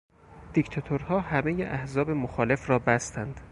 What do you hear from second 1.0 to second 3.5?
همهی احزاب مخالف را بستند.